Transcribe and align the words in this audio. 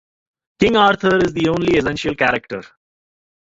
King 0.59 0.77
Arthur 0.77 1.17
is 1.23 1.31
the 1.33 1.49
only 1.49 1.77
essential 1.77 2.15
character. 2.15 2.63